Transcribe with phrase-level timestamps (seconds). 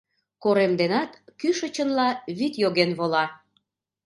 [0.43, 3.25] Корем денат, кӱшычынла, вӱд йоген вола.